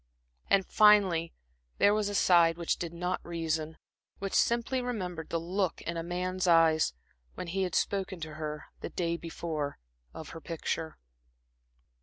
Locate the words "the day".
8.79-9.15